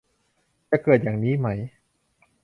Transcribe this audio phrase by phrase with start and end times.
[0.69, 1.47] จะเกิดอย่างนี้ไหม?